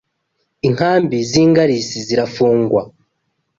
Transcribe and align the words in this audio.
Inkambi 0.67 1.17
z’ingarisi 1.29 1.97
zirafungwa 2.07 2.81